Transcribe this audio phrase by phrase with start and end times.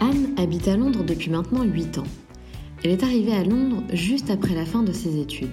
[0.00, 2.06] Anne habite à Londres depuis maintenant 8 ans.
[2.82, 5.50] Elle est arrivée à Londres juste après la fin de ses études.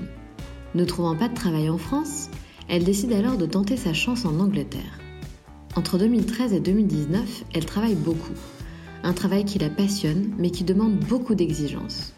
[0.74, 2.30] Ne trouvant pas de travail en France,
[2.70, 5.00] elle décide alors de tenter sa chance en Angleterre.
[5.76, 8.34] Entre 2013 et 2019, elle travaille beaucoup.
[9.04, 12.14] Un travail qui la passionne, mais qui demande beaucoup d'exigences.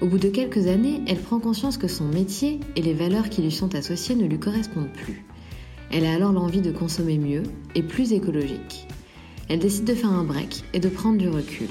[0.00, 3.42] Au bout de quelques années, elle prend conscience que son métier et les valeurs qui
[3.42, 5.24] lui sont associées ne lui correspondent plus.
[5.92, 7.44] Elle a alors l'envie de consommer mieux
[7.76, 8.88] et plus écologique
[9.50, 11.66] elle décide de faire un break et de prendre du recul.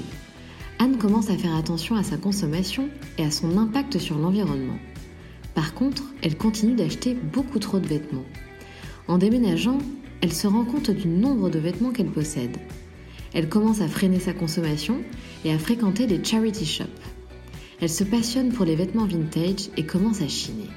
[0.78, 4.78] Anne commence à faire attention à sa consommation et à son impact sur l'environnement.
[5.54, 8.26] Par contre, elle continue d'acheter beaucoup trop de vêtements.
[9.08, 9.78] En déménageant,
[10.20, 12.58] elle se rend compte du nombre de vêtements qu'elle possède.
[13.32, 14.98] Elle commence à freiner sa consommation
[15.46, 16.84] et à fréquenter les charity shops.
[17.80, 20.68] Elle se passionne pour les vêtements vintage et commence à chiner.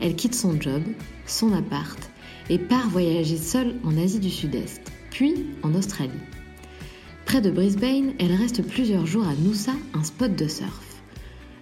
[0.00, 0.82] Elle quitte son job,
[1.24, 2.10] son appart
[2.50, 6.10] et part voyager seule en Asie du Sud-Est puis en Australie.
[7.26, 11.02] Près de Brisbane, elle reste plusieurs jours à Noosa, un spot de surf.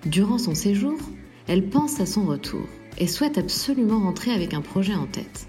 [0.06, 0.96] Durant son séjour,
[1.48, 2.64] elle pense à son retour
[2.96, 5.48] et souhaite absolument rentrer avec un projet en tête.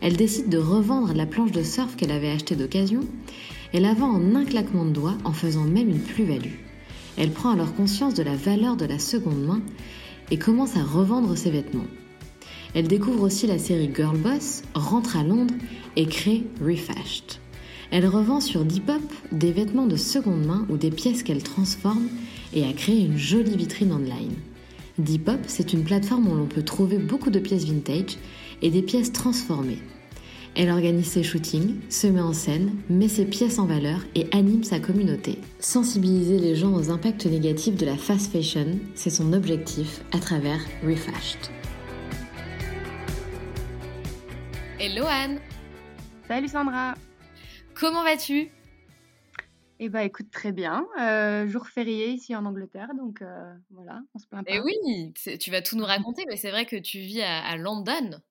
[0.00, 3.00] Elle décide de revendre la planche de surf qu'elle avait achetée d'occasion
[3.72, 6.58] et la vend en un claquement de doigts en faisant même une plus-value.
[7.16, 9.62] Elle prend alors conscience de la valeur de la seconde main
[10.32, 11.86] et commence à revendre ses vêtements.
[12.74, 15.54] Elle découvre aussi la série Girl Boss, rentre à Londres
[15.96, 17.38] et crée Refashed.
[17.90, 22.08] Elle revend sur Depop des vêtements de seconde main ou des pièces qu'elle transforme
[22.54, 24.34] et a créé une jolie vitrine online.
[24.98, 28.18] Depop, c'est une plateforme où l'on peut trouver beaucoup de pièces vintage
[28.62, 29.78] et des pièces transformées.
[30.54, 34.64] Elle organise ses shootings, se met en scène, met ses pièces en valeur et anime
[34.64, 35.38] sa communauté.
[35.60, 40.60] Sensibiliser les gens aux impacts négatifs de la fast fashion, c'est son objectif à travers
[40.84, 41.50] Refashed.
[44.82, 45.38] Hello Anne
[46.26, 46.94] Salut Sandra
[47.74, 48.50] Comment vas-tu?
[49.78, 54.18] Eh bah écoute très bien, euh, jour férié ici en Angleterre, donc euh, voilà, on
[54.18, 54.50] se plaint pas.
[54.50, 58.22] Eh oui, tu vas tout nous raconter, mais c'est vrai que tu vis à, London.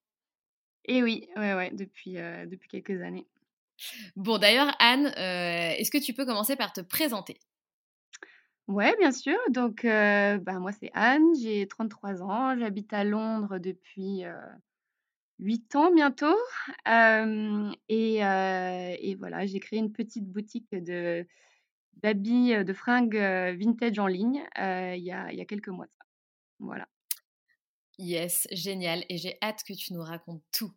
[0.86, 3.28] Eh oui, ouais, ouais, depuis, euh, depuis quelques années.
[4.16, 7.38] Bon d'ailleurs Anne, est-ce que tu peux commencer par te présenter?
[8.68, 9.38] Ouais, bien sûr.
[9.50, 14.24] Donc, bah, moi, c'est Anne, j'ai 33 ans, j'habite à Londres depuis
[15.40, 16.36] 8 ans bientôt.
[17.90, 18.20] et
[19.20, 21.26] voilà, j'ai créé une petite boutique de
[21.96, 23.18] d'habits, de fringues,
[23.58, 25.88] vintage en ligne, il y a il y a quelques mois
[26.60, 26.88] Voilà.
[28.00, 30.74] Yes, génial et j'ai hâte que tu nous racontes tout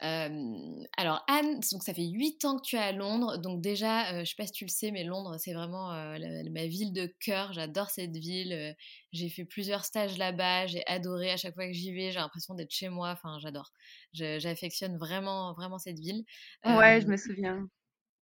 [0.00, 4.24] alors Anne, donc ça fait 8 ans que tu es à Londres, donc déjà, je
[4.24, 7.52] je sais pas si tu le sais, mais Londres, c'est vraiment ma ville de cœur,
[7.52, 8.74] j'adore cette ville,
[9.12, 12.54] j'ai fait plusieurs stages là-bas, j'ai adoré à chaque fois que j'y vais, j'ai l'impression
[12.54, 13.72] d'être chez moi, enfin j'adore.
[14.12, 16.24] J'affectionne vraiment, vraiment cette ville.
[16.64, 17.68] Ouais, je me souviens.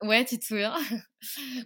[0.02, 0.75] Ouais, tu te souviens?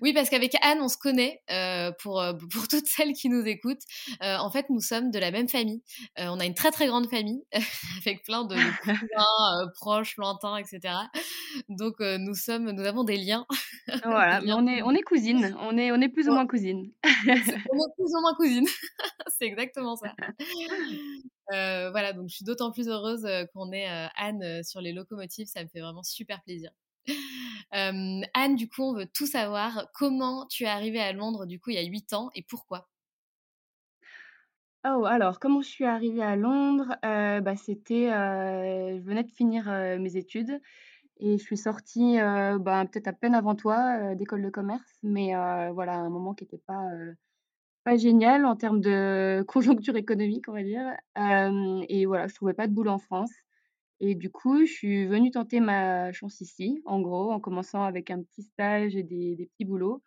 [0.03, 2.23] Oui, parce qu'avec Anne, on se connaît, euh, pour,
[2.53, 3.83] pour toutes celles qui nous écoutent.
[4.23, 5.83] Euh, en fait, nous sommes de la même famille.
[6.17, 7.43] on a une très très grande famille,
[8.07, 8.55] avec plein de
[8.85, 10.95] cousins proches, lointains, etc.
[11.69, 13.47] Donc, nous sommes, nous avons des liens.
[14.05, 16.93] Voilà, mais on est, on est cousines, on est, on est plus ou moins cousines.
[17.05, 18.69] on est plus ou moins cousines,
[19.41, 20.15] c'est exactement ça.
[21.51, 25.69] voilà, donc je suis d'autant plus heureuse qu'on ait Anne sur les locomotives, ça me
[25.69, 26.71] fait vraiment super plaisir.
[27.71, 29.89] Anne, du coup, on veut tout savoir.
[29.95, 32.89] Comment tu es arrivée à Londres, du coup, il y a 8 ans et pourquoi?
[34.85, 36.97] Oh, alors, comment je suis arrivée à Londres?
[37.03, 39.67] Bah, c'était, je venais de finir,
[39.99, 40.61] mes études
[41.21, 42.19] et je suis sortie,
[42.61, 45.33] bah, peut-être à peine avant toi, d'école de commerce, mais
[45.73, 50.95] voilà, un moment qui était pas, génial en termes de conjoncture économique, on va dire.
[51.89, 53.33] Et voilà, je trouvais pas de boulot en France
[54.01, 58.11] et du coup, je suis venue tenter ma chance ici, en gros, en commençant avec
[58.11, 60.03] un petit stage et des des petits boulots.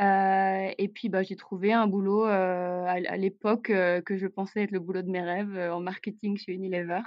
[0.00, 4.26] Heu et puis, bah, j'ai trouvé un boulot, heu, à à l'époque, heu, que je
[4.28, 7.02] pensais être le boulot de mes rêves, en marketing chez Unilever.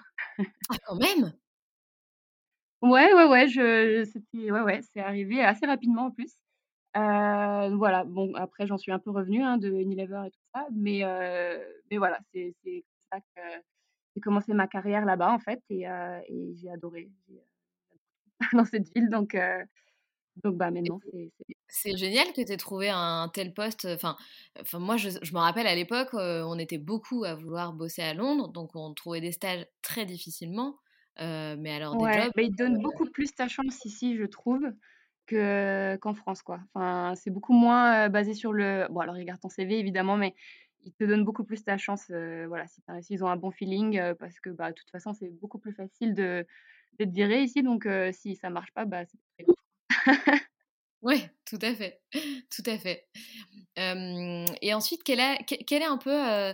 [0.70, 1.34] Ah quand même!
[2.82, 4.04] Ouais, ouais, ouais, je
[4.52, 6.38] ouais, ouais, c'est arrivé assez rapidement en plus.
[6.96, 11.02] Voilà, bon après j'en suis un peu revenue, hein, de Unilever et tout ça, mais
[11.92, 13.64] mais voilà, c'est c'est comme ça que
[14.16, 15.86] j'ai commencé ma carrière là-bas en fait et
[16.56, 17.12] j'ai adoré,
[18.54, 19.36] dans cette ville donc
[20.44, 21.02] donc bah, maintenant
[21.68, 23.86] c'est génial que tu aies trouvé un tel poste.
[23.86, 24.16] Enfin,
[24.60, 28.14] enfin moi, je, je me rappelle à l'époque, on était beaucoup à vouloir bosser à
[28.14, 30.78] Londres, donc on trouvait des stages très difficilement.
[31.20, 32.32] Euh, mais alors des Ouais, jobs.
[32.36, 34.62] bah, ils te donnent beaucoup plus ta chance ici, je trouve,
[35.28, 36.60] que qu'en France, quoi.
[36.74, 40.36] Enfin, c'est beaucoup moins, basé sur le bon, alors ils regardent ton CV évidemment, mais
[40.86, 44.00] ils te donnent beaucoup plus ta chance, heu, voilà, si s'ils ont un bon feeling,
[44.00, 46.46] heu, parce que, bah, de toute façon, c'est beaucoup plus facile de
[47.00, 49.56] d'être viré ici, donc heu, si ça marche pas, bah, c'est très grave.
[51.02, 52.02] Ouais, tout à fait,
[52.50, 53.08] tout à fait.
[53.78, 56.54] Et ensuite, quel est, un peu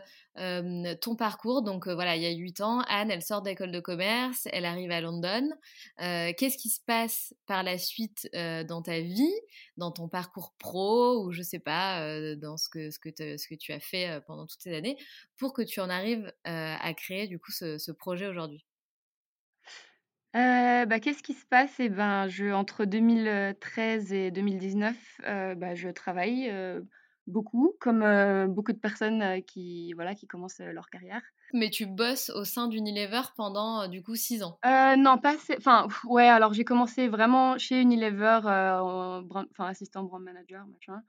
[1.01, 1.61] ton parcours?
[1.61, 4.91] Donc voilà, il y a 8 ans, Anne, elle sort d'école de commerce, elle arrive
[4.91, 5.49] à London.
[5.97, 9.33] Qu'est-ce qui se passe par la suite dans ta vie,
[9.77, 14.47] dans ton parcours pro, ou je sais pas, dans ce que, tu as fait pendant
[14.47, 14.97] toutes ces années,
[15.37, 18.65] pour que tu en arrives à créer du coup ce, projet aujourd'hui?
[20.33, 21.79] Bah, qu'est-ce qui se passe?
[21.79, 24.95] Et ben, entre 2013 et 2019,
[25.27, 26.51] heu, bah, je travaille,
[27.31, 28.03] beaucoup comme,
[28.47, 31.21] beaucoup de personnes, qui voilà, qui commencent, leur carrière.
[31.53, 34.59] Mais tu bosses au sein d'Unilever pendant du coup 6 ans?
[34.63, 40.65] Non, pas assez enfin, ouais, alors j'ai commencé vraiment chez Unilever, enfin, assistant brand manager,
[40.67, 41.01] machin.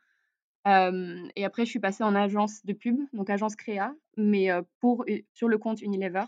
[1.36, 4.48] Et après je suis passée en agence de pub, donc agence créa, mais
[4.80, 5.04] pour
[5.34, 6.24] sur le compte Unilever.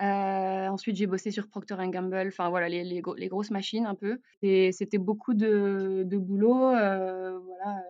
[0.00, 3.94] Ensuite j'ai bossé sur Procter& Gamble, enfin voilà les les gros les grosses machines un
[3.94, 7.82] peu et c'était beaucoup de de boulot, voilà,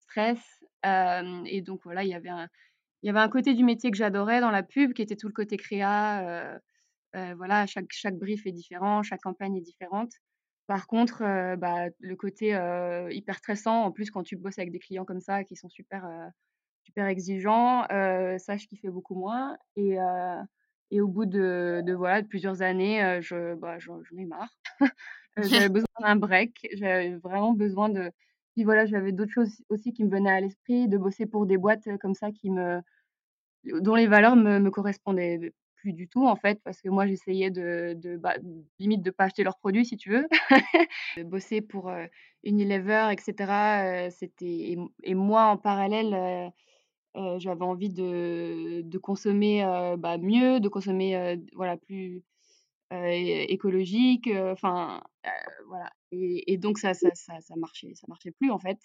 [0.00, 0.40] stress,
[0.84, 2.48] et donc voilà, il y avait un
[3.04, 5.28] il y avait un côté du métier que j'adorais dans la pub qui était tout
[5.28, 6.60] le côté créa,
[7.36, 10.12] voilà, chaque chaque brief est différent, chaque campagne est différente.
[10.66, 11.20] Par contre,
[11.58, 12.48] bah, le côté,
[13.12, 16.06] hyper stressant, en plus quand tu bosses avec des clients comme ça qui sont super,
[16.84, 19.96] super exigeants, ça je kiffais beaucoup moins et
[20.92, 24.50] et au bout de de voilà, de plusieurs années, je bah, j'en ai marre.
[25.38, 28.12] J'avais besoin d'un break, j'avais vraiment besoin de
[28.52, 31.58] puis voilà, j'avais d'autres choses aussi qui me venaient à l'esprit, de bosser pour des
[31.58, 32.80] boîtes, comme ça qui me
[33.64, 37.50] dont les valeurs me me correspondaient plus du tout, en fait, parce que moi, j'essayais
[37.50, 38.34] de de, bah,
[38.78, 40.26] limite de pas acheter leurs produits, si tu veux.
[41.16, 41.90] De bosser pour,
[42.44, 46.52] Unilever et cetera, heu, c'était et moi, en parallèle,
[47.38, 49.62] j'avais envie de de consommer,
[49.98, 52.22] bah, mieux, de consommer, voilà, plus,
[52.92, 55.30] écologique, heu, enfin, heu,
[55.68, 55.90] voilà.
[56.12, 58.78] Et donc ça ça ça marchait ça marchait plus, en fait.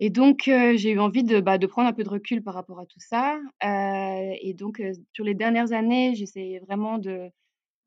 [0.00, 2.80] Et donc, j'ai eu envie de, bah, de prendre un peu de recul par rapport
[2.80, 7.30] à tout ça, et donc, sur les dernières années, j'essayais vraiment de,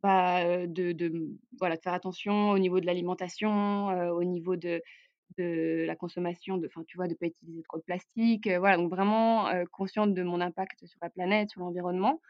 [0.04, 0.42] bah,
[1.60, 4.82] voilà, de faire attention au niveau de l'alimentation, au niveau de
[5.38, 10.14] la consommation de tu vois, de pas utiliser trop de plastique, voilà, donc vraiment, consciente
[10.16, 12.22] de mon impact sur la planète, sur l'environnement.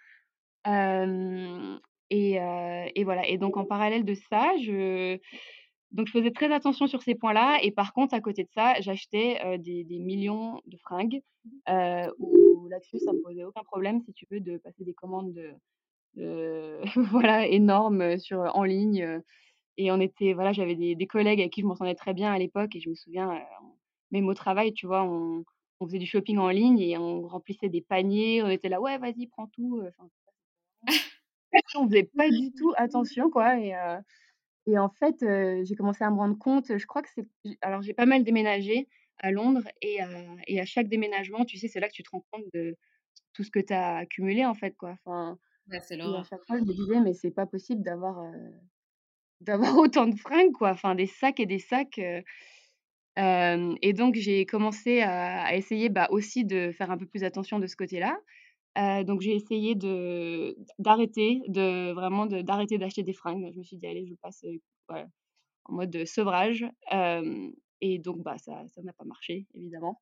[2.09, 5.17] Et voilà et donc en parallèle de ça, je
[5.91, 8.73] donc je faisais très attention sur ces points-là et par contre à côté de ça,
[8.81, 11.21] j'achetais, des millions de fringues,
[12.19, 15.53] où là-dessus ça me posait aucun problème si tu veux de passer des commandes de
[17.11, 19.21] voilà énormes, sur en ligne,
[19.77, 22.75] et on était voilà, j'avais des collègues avec qui je m'entendais très bien à l'époque
[22.75, 23.41] et je me souviens,
[24.11, 25.43] même au travail, tu vois, on
[25.87, 29.27] faisait du shopping en ligne et on remplissait des paniers, on était là: «Ouais, vas-y,
[29.27, 29.81] prends tout»,
[31.75, 33.73] on faisait pas du tout attention quoi et
[34.67, 35.15] et en fait,
[35.65, 37.25] j'ai commencé à me rendre compte, je crois que c'est
[37.61, 38.89] alors j'ai pas mal déménagé
[39.19, 40.07] à Londres et heu
[40.47, 42.77] et à chaque déménagement, tu sais, c'est là que tu te rends compte de
[43.33, 44.91] tout ce que tu as accumulé en fait quoi.
[45.05, 45.39] Enfin
[45.69, 48.21] Ouais, c'est à chaque fois je me disais: «Mais c'est pas possible d'avoir,
[49.41, 51.99] d'avoir autant de fringues quoi», enfin des sacs et des sacs,
[53.17, 57.67] et donc j'ai commencé à essayer, bah, aussi de faire un peu plus attention de
[57.67, 58.17] ce côté-là.
[59.05, 63.49] Donc j'ai essayé de d'arrêter, de vraiment d'arrêter d'acheter des fringues.
[63.53, 64.45] Je me suis dit: «Allez, je passe,
[64.89, 65.07] voilà,
[65.65, 66.65] en mode sevrage».
[67.81, 69.99] et donc bah, ça ça n'a pas marché évidemment.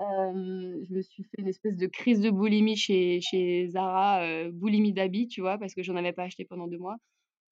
[0.00, 5.28] je me suis fait une espèce de crise de boulimie chez chez Zara, boulimie d'habits,
[5.28, 5.58] tu vois?
[5.58, 6.96] Parce que j'en avais pas acheté pendant deux mois.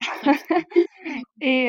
[1.41, 1.67] Et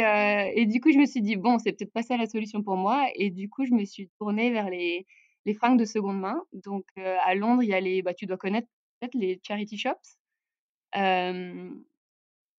[0.57, 2.77] et du coup, je me suis dit: «Bon, c'est peut-être pas ça la solution pour
[2.77, 5.07] moi» et du coup, je me suis tournée vers les
[5.47, 6.41] les fringues de seconde main.
[6.53, 8.69] Donc à Londres, il y a les bah, tu dois connaître
[9.03, 10.17] peut-être les charity shops?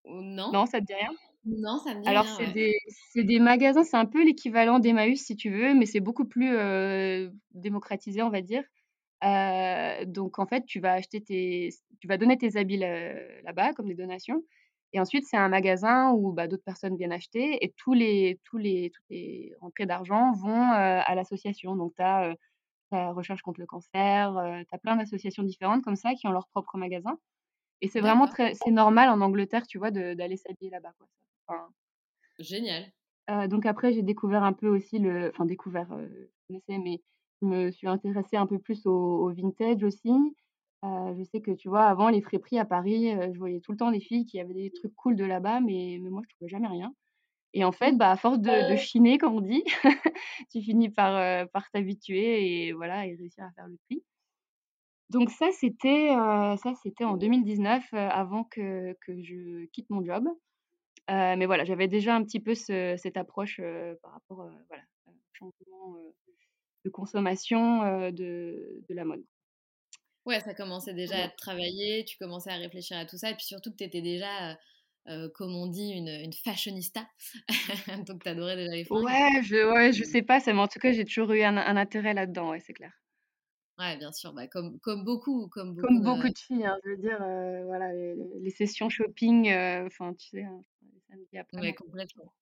[0.05, 0.51] non.
[0.51, 1.11] Non, ça te dit rien?
[1.45, 2.75] Non, ça me dit Alors rien, c'est des
[3.11, 6.55] c'est des magasins, c'est un peu l'équivalent d'Emmaüs si tu veux, mais c'est beaucoup plus,
[7.53, 8.63] démocratisé, on va dire.
[10.07, 11.69] donc en fait, tu vas acheter tes
[11.99, 14.43] tu vas donner tes habits là-bas comme des donations
[14.95, 18.59] et ensuite, c'est un magasin où, bah, d'autres personnes viennent acheter et tous les tous
[18.59, 21.75] les toutes les rentrées d'argent vont, à l'association.
[21.75, 22.35] Donc tu as,
[23.13, 24.33] Recherche contre le cancer,
[24.69, 27.17] tu as plein d'associations différentes comme ça qui ont leur propre magasin
[27.81, 31.07] et c'est vraiment très c'est normal en Angleterre, tu vois, d'aller s'habiller là-bas, quoi.
[31.47, 31.69] Enfin
[32.39, 32.93] Génial.
[33.47, 37.01] donc après, j'ai découvert un peu aussi le enfin découvert, je connaissais mais
[37.41, 38.91] je me suis intéressée un peu plus au
[39.27, 40.11] au vintage aussi.
[40.83, 43.91] je sais que, tu vois, avant les friperies à Paris, je voyais tout le temps
[43.91, 46.67] des filles qui avaient des trucs cool de là-bas, mais mais moi je trouvais jamais
[46.67, 46.93] rien
[47.53, 49.63] et en fait, bah, à force de de chiner comme on dit,
[50.51, 54.03] tu finis par, par t'habituer et voilà et réussir à faire le tri.
[55.09, 60.27] Donc ça, c'était, ça c'était en 2019, avant que que je quitte mon job.
[61.07, 63.61] mais voilà, j'avais déjà un petit peu ce cette approche,
[64.01, 65.95] par rapport, voilà, au changement,
[66.85, 69.23] de consommation, de de la mode.
[70.25, 73.45] Ouais, ça commençait déjà à travailler, tu commençais à réfléchir à tout ça et puis
[73.45, 74.57] surtout que tu étais déjà,
[75.35, 77.07] comme on dit, une, une fashionista.
[78.07, 79.05] Donc tu adorais déjà les fringues.
[79.05, 81.57] Ouais, je ouais, je sais pas, ça mais en tout cas, j'ai toujours eu un
[81.57, 82.93] un intérêt là-dedans, ouais, c'est clair.
[83.79, 86.77] Ouais, bien sûr, bah, comme comme beaucoup comme beaucoup Comme de beaucoup de filles, hein,
[86.83, 87.17] je veux dire,
[87.65, 89.51] voilà, les les sessions shopping,
[89.85, 92.33] enfin, tu sais, hein, les samedis après Ouais, complètement.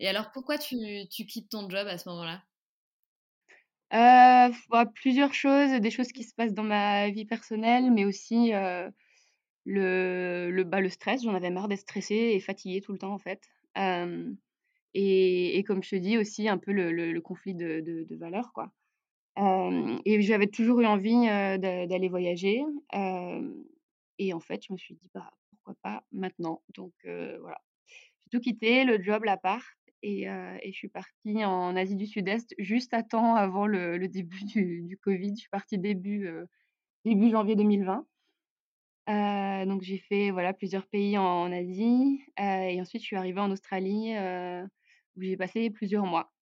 [0.00, 0.76] Et alors pourquoi tu
[1.10, 2.44] tu quittes ton job à ce moment-là?
[4.70, 8.52] Bah, plusieurs choses, des choses qui se passent dans ma vie personnelle, mais aussi,
[9.64, 11.22] le le, bah, le stress.
[11.24, 13.42] J'en avais marre d'être stressée et fatiguée tout le temps, en fait.
[14.94, 18.52] Et et comme je te dis aussi un peu le le conflit de de valeurs,
[18.52, 18.72] quoi.
[20.06, 21.26] Et j'avais toujours eu envie,
[21.58, 22.62] d'aller voyager.
[24.18, 27.60] Et en fait, je me suis dit: «Bah, pourquoi pas maintenant?» donc voilà.
[28.24, 29.64] J'ai tout quitté, le job, l'appart
[30.02, 34.44] et et je suis partie en Asie du Sud-Est juste à temps avant le début
[34.46, 35.30] du du covid.
[35.36, 36.28] Je suis partie début,
[37.04, 38.06] début janvier 2020.
[39.08, 43.40] Heu, donc j'ai fait, voilà, plusieurs pays en Asie, heu et ensuite je suis arrivée
[43.40, 44.64] en Australie, heu,
[45.16, 46.32] où j'ai passé plusieurs mois.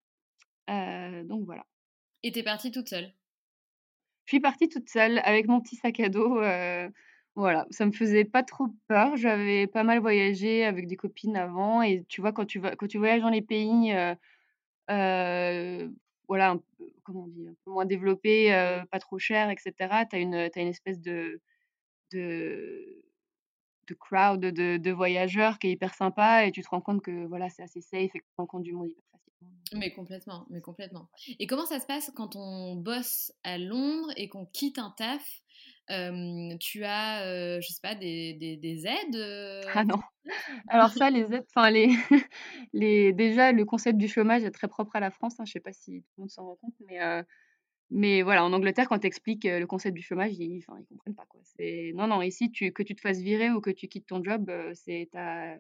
[0.71, 1.67] Heu, donc voilà.
[2.25, 3.15] Et tu es partie toute seule?
[4.27, 6.91] Je suis partie toute seule avec mon petit sac à dos, heu,
[7.35, 9.17] voilà, ça me faisait pas trop peur.
[9.17, 12.87] J'avais pas mal voyagé avec des copines avant et tu vois, quand tu vas quand
[12.87, 14.15] tu voyages dans les pays, heu
[14.91, 15.95] heu,
[16.29, 17.49] voilà, un peu, comment on dit?
[17.49, 20.63] Un peu moins développés, heu, pas trop chers et cetera, tu as une, tu as
[20.63, 21.41] une espèce de
[22.13, 23.03] de
[23.89, 27.27] de crowd de de voyageurs qui est hyper sympa et tu te rends compte que,
[27.27, 29.53] voilà, c'est assez safe et que tu rencontres du monde hyper facilement.
[29.75, 31.09] Mais complètement, mais complètement.
[31.39, 35.43] Et comment ça se passe quand on bosse à Londres et qu'on quitte un taf?
[36.61, 39.17] Tu as, heu, je sais pas, des des des aides?
[39.75, 40.01] Ah non.
[40.69, 41.89] Alors ça, les aides, enfin les
[42.73, 45.61] les déjà le concept du chômage est très propre à la France, hein, je sais
[45.61, 47.01] pas si tout le monde s'en rend compte, mais
[47.93, 51.27] mais voilà, en Angleterre, quand tu expliques, le concept du chômage, ils enfin, comprennent pas,
[51.27, 51.41] quoi.
[51.95, 54.73] Non, non, ici, que tu te fasses virer ou que tu quittes ton job, heu,
[54.75, 55.59] c'est tu as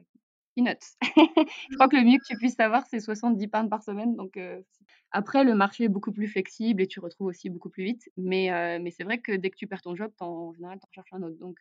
[0.57, 0.97] peanuts.
[1.71, 4.37] Je crois que le mieux que tu puisses avoir, c'est 70 pounds par semaine, donc
[4.37, 4.65] heu,
[5.13, 8.49] après le marché est beaucoup plus flexible et tu retrouves aussi beaucoup plus vite, mais
[8.93, 11.23] c'est vrai que dès que tu perds ton job, en général, tu en cherches un
[11.23, 11.59] autre, donc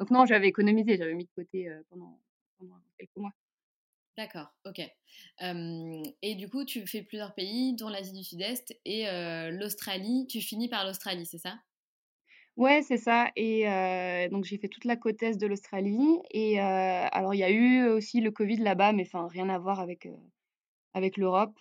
[0.00, 2.20] donc non, j'avais économisé, j'avais mis de côté, pendant
[2.98, 3.32] quelques mois.
[4.18, 4.80] D'accord, OK.
[5.40, 9.06] Et du coup, tu fais plusieurs pays, dont l'Asie du Sud-Est et
[9.52, 10.26] l'Australie.
[10.28, 11.54] Tu finis par l'Australie, c'est ça?
[12.56, 13.62] Ouais, c'est ça et
[14.32, 17.86] donc j'ai fait toute la côte est de l'Australie et alors il y a eu
[17.86, 20.08] aussi le covid là-bas, mais enfin rien à voir avec,
[20.94, 21.56] avec l'Europe,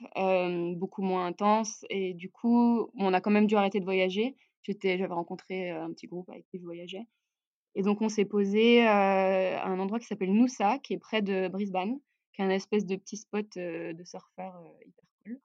[0.78, 4.36] beaucoup moins intense et du coup, on a quand même dû arrêter de voyager.
[4.68, 7.06] J'avais rencontré, un petit groupe avec qui je voyageais
[7.76, 11.48] et donc on s'est posé à un endroit qui s'appelle Noosa, qui est près de
[11.50, 12.00] Brisbane,
[12.38, 15.40] qui est un espèce de petit spot, de surfeurs, hyper cool.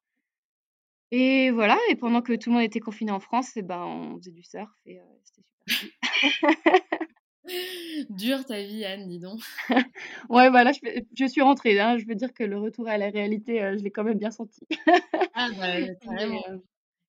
[1.10, 4.18] Et voilà et pendant que tout le monde était confiné en France et ben, on
[4.18, 7.08] faisait du surf et c'était super cool.
[8.10, 9.40] Dure ta vie, Anne, dis donc.
[10.28, 13.10] Ouais, bah, là, je suis rentrée, hein, je veux dire que le retour à la
[13.10, 14.66] réalité, je l'ai quand même bien senti.
[15.34, 16.44] Ah bah, carrément.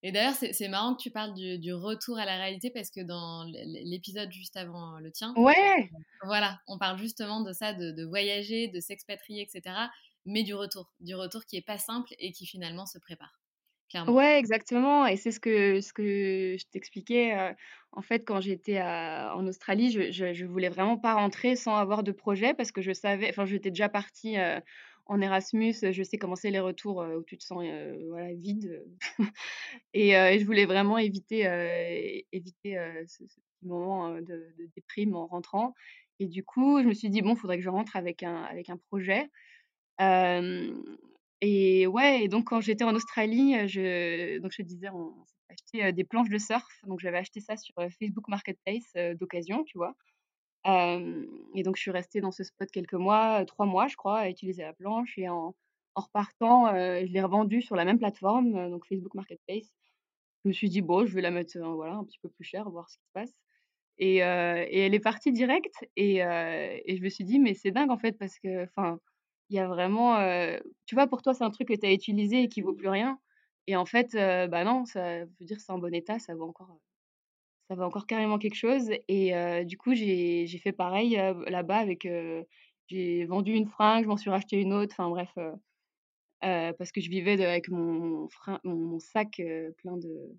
[0.03, 3.01] Et d'ailleurs, c'est marrant que tu parles du du retour à la réalité parce que
[3.01, 5.93] dans l'é l'é l'épisode juste avant le tien, Ouais!
[6.23, 9.91] voilà, on parle justement de ça, de de voyager, de s'expatrier et cetera,
[10.25, 10.93] mais du retour.
[11.01, 13.41] Du retour qui est pas simple et qui finalement se prépare,
[13.89, 14.17] clairement.
[14.17, 17.55] Ouais, exactement et c'est ce que ce que je t'expliquais, heu,
[17.93, 22.03] en fait, quand j'étais en Australie, je je je voulais vraiment pas rentrer sans avoir
[22.03, 24.59] de projet parce que je savais enfin, j'étais déjà partie, heu,
[25.07, 27.63] en Erasmus, je sais comment c'est les retours, où tu te sens,
[28.09, 28.83] voilà, vide,
[29.93, 31.41] et je voulais vraiment éviter,
[32.31, 33.23] éviter, ce
[33.63, 35.73] moment, de de déprime en rentrant
[36.19, 38.69] et du coup, je me suis dit: «Bon, faudrait que je rentre avec un avec
[38.69, 39.29] un projet».
[41.41, 45.93] Et ouais et donc quand j'étais en Australie, je donc je disais, on s'est acheté,
[45.93, 49.95] des planches de surf, donc j'avais acheté ça sur, Facebook Marketplace, d'occasion, tu vois?
[50.65, 54.29] Et donc je suis restée dans ce spot quelques mois, 3 mois, je crois, à
[54.29, 55.55] utiliser la planche et en
[55.95, 59.71] repartant, je l'ai revendue sur la même plateforme, donc Facebook Marketplace.
[60.45, 62.69] Je me suis dit: «Bon, je vais la mettre, voilà, un petit peu plus cher,
[62.69, 63.33] voir ce qui se passe»
[63.99, 68.13] et elle est partie direct et je me suis dit: «Mais c'est dingue, en fait»,
[68.19, 68.99] parce que, enfin,
[69.49, 70.17] il y a vraiment,
[70.85, 72.89] tu vois, pour toi, c'est un truc que tu as utilisé et qui vaut plus
[72.89, 73.19] rien
[73.67, 76.77] et en fait, bah, non, ça veut dire c'est en bon état, ça vaut encore,
[77.75, 82.05] ça encore carrément quelque chose et heu, du coup, j'ai fait pareil, heu, là-bas avec,
[82.05, 82.45] heu
[82.87, 85.31] j'ai vendu une fringue, je m'en suis racheté une autre, enfin bref,
[86.41, 89.41] parce que je vivais de avec mon mon frin mon mon sac,
[89.77, 90.37] plein de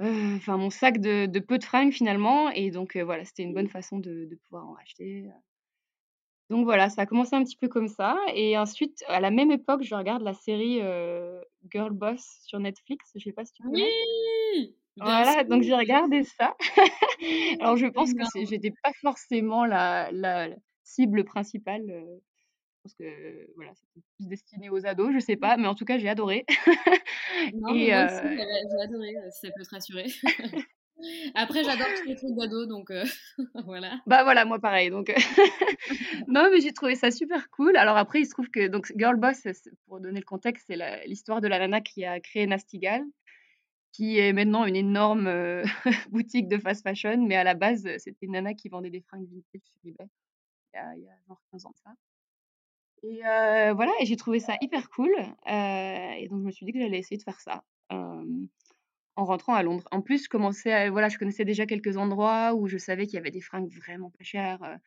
[0.00, 3.68] enfin, mon sac de de peu de fringues, finalement et donc voilà, c'était une bonne
[3.68, 5.26] façon de de pouvoir en racheter,
[6.50, 9.50] donc voilà, ça a commencé un petit peu comme ça et ensuite, à la même
[9.52, 11.40] époque, je regarde la série, heu,
[11.70, 13.62] Girl Boss sur Netflix, je sais pas si tu?
[13.64, 14.79] Oui!
[14.96, 16.54] Voilà, donc j'ai regardé ça.
[17.60, 20.48] Alors je pense que j'étais pas forcément la la
[20.84, 25.56] cible principale, heu, je pense que, voilà, c'était plus destiné aux ados, je sais pas,
[25.56, 26.44] mais en tout cas, j'ai adoré
[27.54, 30.06] Non, mais et moi aussi, heu j'avais j'ai adoré, si ça peut te rassurer.
[31.34, 32.92] Après, j'adore tous les trucs d'ados, donc
[33.64, 34.00] voilà.
[34.06, 35.10] Bah, voilà, moi pareil, donc
[36.28, 37.76] non, mais j'ai trouvé ça super cool.
[37.76, 39.42] Alors après, il se trouve que donc Girl Boss,
[39.86, 43.02] pour donner le contexte, c'est l'histoire de la nana qui a créé Nasty Gal,
[43.92, 45.62] qui est maintenant une énorme, heu,
[46.10, 49.28] boutique de fast fashion, mais à la base, c'était une nana qui vendait des fringues
[49.28, 50.06] vintage sur eBay,
[50.74, 51.94] il y a il y a genre 15 ans de ça
[53.02, 56.66] et heu, voilà et j'ai trouvé ça hyper cool, heu et donc je me suis
[56.66, 57.64] dit que j'allais essayer de faire ça,
[59.16, 59.86] en rentrant à Londres.
[59.92, 63.18] En plus, je commençais voilà, je connaissais déjà quelques endroits où je savais qu'il y
[63.18, 64.78] avait des fringues vraiment pas chères,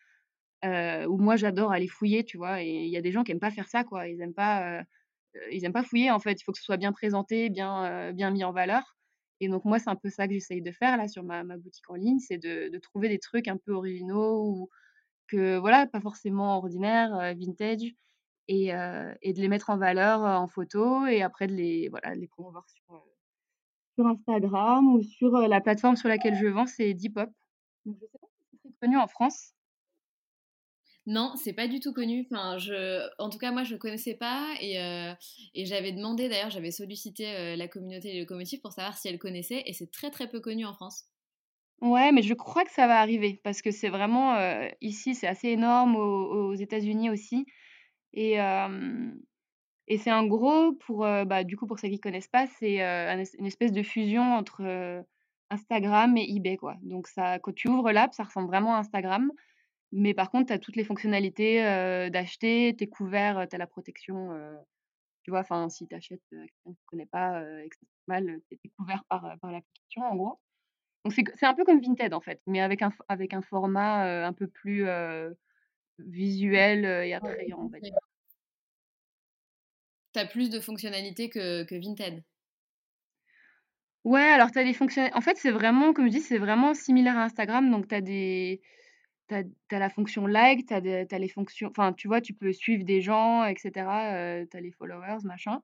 [0.64, 2.62] où moi j'adore aller fouiller, tu vois?
[2.64, 4.08] Et il y a des gens qui aiment pas faire ça, quoi.
[4.08, 4.84] Ils aiment pas,
[5.52, 6.34] ils aiment pas fouiller, en fait.
[6.42, 8.96] Il faut que ce soit bien présenté, bien, heu, bien mis en valeur
[9.40, 11.58] et donc moi, c'est un peu ça que j'essaye de faire, là, sur ma ma
[11.58, 14.70] boutique en ligne, c'est de de trouver des trucs un peu originaux ou
[15.28, 17.84] que voilà, pas forcément ordinaires, heu, vintage
[18.50, 18.70] et
[19.22, 22.68] et de les mettre en valeur, en photo et après de les voilà, les promouvoir
[22.70, 23.04] sur,
[23.96, 27.30] sur Instagram ou sur, la plateforme sur laquelle je vends, c'est Depop.
[27.86, 29.54] Donc je sais pas si c'est très connu en France.
[31.06, 32.26] Non, c'est pas du tout connu.
[32.32, 35.14] Enfin, je en tout cas, moi, je connaissais pas et heu
[35.54, 39.20] et j'avais demandé d'ailleurs, j'avais sollicité, heu, la communauté Les Locomotives pour savoir si elle
[39.20, 41.04] connaissait et c'est très, très peu connu en France.
[41.82, 45.28] Ouais, mais je crois que ça va arriver parce que c'est vraiment, heu, ici, c'est
[45.28, 47.46] assez énorme, aux États-Unis aussi
[48.14, 48.38] et
[49.88, 53.24] et c'est en gros pour, bah, du coup, pour ceux qui connaissent pas, c'est, un
[53.40, 55.04] une espèce de fusion entre,
[55.50, 56.76] Instagram et eBay, quoi.
[56.82, 59.32] Donc ça quand tu ouvres l'app, ça ressemble vraiment à Instagram,
[59.94, 63.60] mais par contre, tu as toutes les fonctionnalités, heu, d'acheter, tu es couvert, tu as
[63.60, 64.32] la protection,
[65.24, 65.42] tu vois?
[65.42, 68.08] Enfin, si tu achètes, quelqu'un que tu connais pas, heu et que ça se passe
[68.08, 70.40] mal, tu es couvert par, par l'application, en gros.
[71.06, 74.26] Donc c'est un peu comme Vinted, en fait, mais avec un f avec un format,
[74.26, 74.86] un peu plus,
[76.00, 77.96] visuel, et attrayant, on va dire.
[80.14, 82.24] Tu as plus de fonctionnalités que que Vinted?
[84.04, 86.74] Ouais, alors tu as des fonctionnali en fait, c'est vraiment comme je dis, c'est vraiment
[86.74, 88.62] similaire à Instagram, donc tu as des
[89.30, 89.36] tu
[89.76, 90.80] as la fonction like, tu as
[91.20, 94.62] les fonctions enfin, tu vois, tu peux suivre des gens et cetera, heu, tu as
[94.62, 95.62] les followers, machin.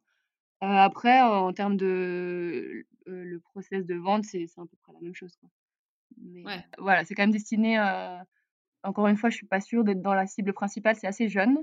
[0.64, 5.02] Heu, après, en termes de l le process de vente, c'est à peu près la
[5.02, 5.50] même chose, quoi.
[6.22, 6.70] Mais Ouais.
[6.80, 8.18] voilà, c'est quand même destiné, heu,
[8.84, 11.60] encore une fois, je suis pas sûre d'être dans la cible principale, c'est assez jeune.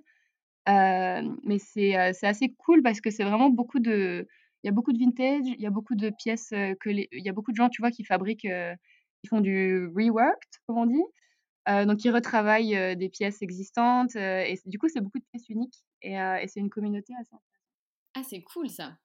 [0.68, 4.28] Mais c'est, assez cool parce que c'est vraiment beaucoup de
[4.64, 7.24] il y a beaucoup de vintage, il y a beaucoup de pièces, que les il
[7.24, 8.48] y a beaucoup de gens, tu vois, qui fabriquent,
[9.22, 11.02] qui font du reworked, comme on dit.
[11.68, 15.24] Heu, donc ils retravaillent, heu, des pièces existantes, heu et du coup, c'est beaucoup de
[15.32, 16.16] pièces uniques et
[16.48, 17.36] c'est une communauté assez
[18.14, 18.98] Ah, c'est cool ça!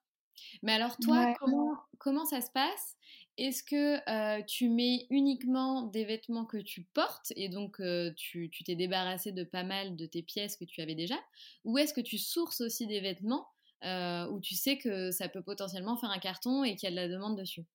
[0.63, 1.35] Mais alors toi, Ouais.
[1.39, 2.97] comment, comment ça se passe?
[3.37, 8.49] Est-ce que euh, tu mets uniquement des vêtements que tu portes et donc euh, tu
[8.51, 11.17] tu t'es débarrassé de pas mal de tes pièces que tu avais déjà?
[11.65, 13.47] Ou est-ce que tu sources aussi des vêtements
[13.85, 16.91] euh, où tu sais que ça peut potentiellement faire un carton et qu'il y a
[16.91, 17.65] de la demande dessus?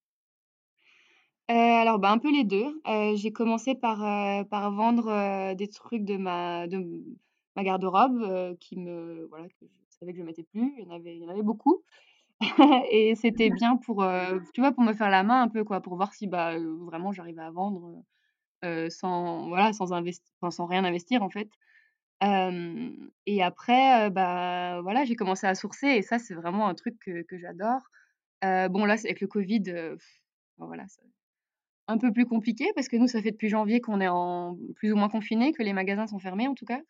[1.49, 2.81] Heu, alors, bah, un peu les 2.
[2.89, 7.05] Heu, j'ai commencé par, heu, par vendre, des trucs de ma de
[7.57, 10.75] ma garde-robe, qui me voilà, que je savais que je mettais plus.
[10.79, 11.83] Il y en avait beaucoup
[12.93, 14.05] et c'était bien pour,
[14.55, 17.13] tu vois, pour me faire la main un peu, quoi, pour voir si, bah, vraiment
[17.13, 18.03] j'arrivais à vendre,
[18.91, 19.93] sans voilà, sans
[20.51, 21.51] sans rien investir, en fait.
[23.27, 27.23] Et après, bah, voilà, j'ai commencé à sourcer et ça, c'est vraiment un truc que
[27.23, 27.81] que j'adore.
[28.43, 29.63] Bon, là, avec le covid,
[30.59, 31.03] voilà, c'est
[31.89, 34.93] un peu plus compliqué parce que nous, ça fait depuis janvier qu'on est en plus
[34.93, 36.81] ou moins confinés, que les magasins sont fermés, en tout cas.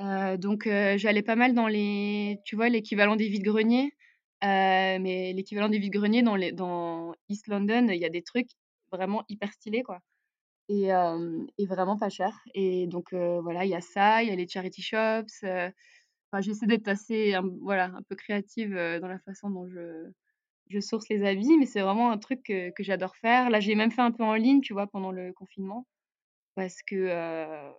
[0.00, 3.92] Heu, donc heu, j'allais pas mal dans les tu vois, l'équivalent des vide-greniers?
[4.44, 8.50] Heu, mais l'équivalent des vide-greniers dans les dans East London, il y a des trucs
[8.92, 10.00] vraiment hyper stylés, quoi
[10.68, 10.88] et
[11.58, 14.48] et vraiment pas cher et donc voilà, il y a ça, il y a les
[14.48, 20.10] charity shops, enfin, j'essaie d'être assez, voilà, un peu créative, dans la façon dont je
[20.72, 23.50] je source les habits, mais c'est vraiment un truc que j'adore faire.
[23.50, 25.86] Là, j'ai même fait un peu en ligne, tu vois, pendant le confinement
[26.54, 27.72] parce que, heu,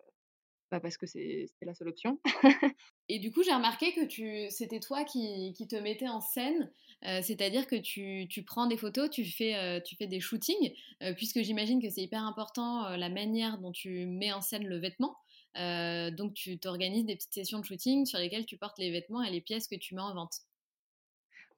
[0.72, 2.20] bah, parce que c'est c'était la seule option.
[3.10, 6.72] Et du coup, j'ai remarqué que c'était toi qui, te mettais en scène,
[7.06, 11.14] euh, c'est-à-dire que tu, prends des photos, tu fais, euh, tu fais des shootings, euh,
[11.14, 14.78] puisque j'imagine que c'est hyper important euh, la manière dont tu mets en scène le
[14.78, 15.18] vêtement.
[15.58, 19.22] Euh, donc, tu t'organises des petites sessions de shooting sur lesquelles tu portes les vêtements
[19.22, 20.40] et les pièces que tu mets en vente.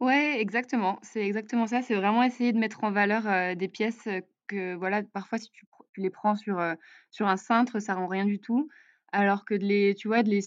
[0.01, 1.81] Ouais, exactement, c'est exactement ça.
[1.81, 5.49] C'est vraiment essayer de mettre en valeur, heu, des pièces, heu, que voilà, parfois si
[5.51, 6.75] tu pr tu les prends sur, heu,
[7.11, 8.67] sur un cintre, ça rend rien du tout.
[9.13, 10.41] Alors que de les tu vois, de les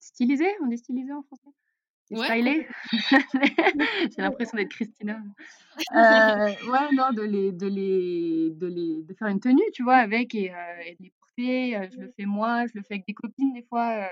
[0.00, 0.48] styliser?
[0.62, 1.50] On dit styliser en français?
[2.10, 2.66] Les Ouais, styler?
[2.66, 2.74] complètement.
[4.16, 5.22] J'ai l'impression d'être Christina.
[5.94, 5.98] Heu,
[6.70, 10.34] ouais, non, de les de les de les de faire une tenue, tu vois, avec
[10.34, 10.54] et heu
[10.86, 13.52] et de les porter, heu, je le fais moi, je le fais avec des copines
[13.54, 14.08] des fois, heu,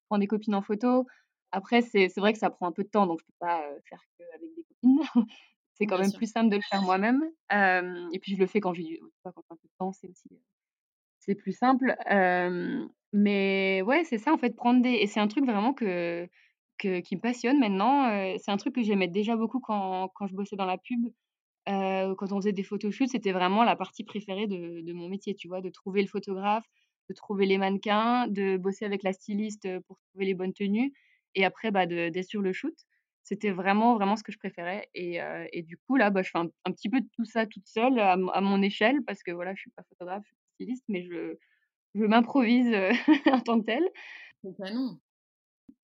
[0.00, 1.06] je prends des copines en photo.
[1.52, 4.02] Après c'est vrai que ça prend un peu de temps, donc je peux pas, faire
[4.18, 5.00] qu'avec des copines.
[5.74, 6.18] C'est quand Bien même sûr.
[6.18, 7.22] plus simple de le faire moi-même.
[8.12, 10.28] Et puis je le fais quand j'ai quand j'ai un peu de temps, c'est aussi,
[10.32, 10.40] heu,
[11.20, 11.96] c'est plus simple.
[13.14, 16.28] Mais ouais, c'est ça en fait, prendre des et c'est un truc vraiment que
[16.78, 20.34] que qui me passionne maintenant, c'est un truc que j'aimais déjà beaucoup quand quand je
[20.34, 21.06] bossais dans la pub.
[21.66, 25.48] Quand on faisait des photoshoots, c'était vraiment la partie préférée de de mon métier, tu
[25.48, 25.60] vois?
[25.62, 26.66] De trouver le photographe,
[27.10, 30.92] de trouver les mannequins, de bosser avec la styliste, pour trouver les bonnes tenues
[31.34, 32.74] et après, bah, d'être sur le shoot.
[33.24, 36.30] C'était vraiment, vraiment ce que je préférais et heu et du coup, là, bah, je
[36.30, 39.30] fais un un petit peu de tout ça toute seule à mon échelle parce que,
[39.32, 41.36] voilà, je suis pas photographe, je suis styliste, mais je
[41.94, 42.74] je m'improvise,
[43.32, 43.88] en tant que telle
[44.42, 45.00] bah non.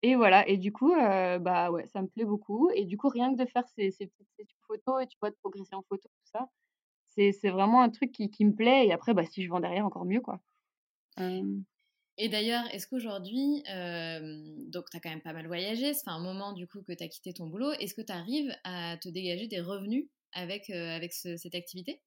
[0.03, 3.09] et voilà et du coup, heu, bah, ouais, ça me plaît beaucoup et du coup,
[3.09, 6.09] rien que de faire ces ces petites photos et tu vois, de progresser en photo,
[6.09, 6.49] tout ça,
[7.09, 9.87] c'est vraiment un truc qui qui me plaît et après, bah, si je vends derrière,
[9.87, 10.41] encore mieux, quoi.
[11.19, 11.65] Hem,
[12.17, 16.11] Et d'ailleurs, est-ce qu'aujourd'hui, hem, donc tu as quand même pas mal voyagé, ça fait
[16.11, 17.73] un moment du coup que tu as quitté ton boulot.
[17.73, 22.03] Est-ce que tu arrives à te dégager des revenus avec, heu, avec ce cette activité?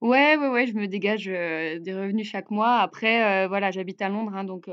[0.00, 2.78] ouais, ouais, ouais, je me dégage, heu, des revenus chaque mois.
[2.80, 4.68] Après, voilà, j'habite à Londres, hein, donc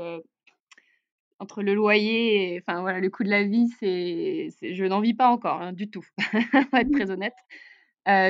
[1.38, 5.14] entre le loyer et enfin, voilà, le coût de la vie, c'est je n'en vis
[5.14, 6.04] pas encore, hein, du tout,
[6.70, 7.34] pour être très honnête.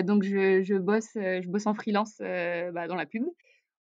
[0.07, 3.25] Donc je je bosse, je bosse en freelance, bah, dans la pub,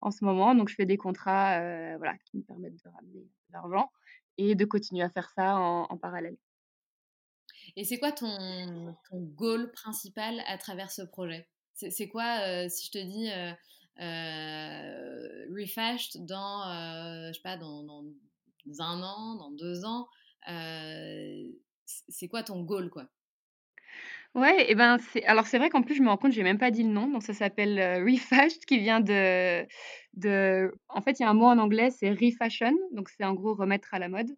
[0.04, 0.54] en ce moment.
[0.54, 3.90] Donc je fais des contrats, heu, voilà, qui me permettent de ramener de l'argent
[4.38, 6.36] et de continuer à faire ça en parallèle.
[7.76, 11.48] Et c'est quoi ton goal principal à travers ce projet?
[11.74, 13.54] C'est quoi, heu, si je te dis, heu
[14.00, 16.64] heu, Refashed dans,
[17.28, 18.04] je sais pas, dans
[18.80, 20.08] 1 an, dans 2 ans,
[21.86, 23.08] c'est quoi ton goal, quoi?
[24.34, 26.58] Ouais et ben, c'est alors c'est vrai qu'en plus je me rends compte, j'ai même
[26.58, 29.64] pas dit le nom, donc ça s'appelle, Refashed qui vient de
[30.14, 33.34] de en fait, il y a un mot en anglais, c'est refashion, donc c'est en
[33.34, 34.30] gros remettre à la mode,